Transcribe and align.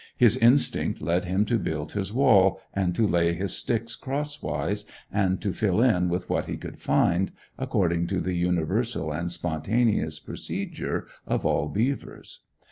His 0.17 0.35
instinct 0.35 0.99
led 0.99 1.25
him 1.25 1.45
to 1.45 1.59
build 1.59 1.91
his 1.91 2.11
wall, 2.11 2.59
and 2.73 2.95
to 2.95 3.05
lay 3.05 3.33
his 3.33 3.55
sticks 3.55 3.95
crosswise, 3.95 4.83
and 5.11 5.39
to 5.43 5.53
fill 5.53 5.79
in 5.79 6.09
with 6.09 6.27
what 6.27 6.45
he 6.47 6.57
could 6.57 6.79
find, 6.79 7.31
according 7.59 8.07
to 8.07 8.19
the 8.19 8.33
universal 8.33 9.11
and 9.11 9.31
spontaneous 9.31 10.19
procedure 10.19 11.05
of 11.27 11.45
all 11.45 11.69
beavers. 11.69 12.45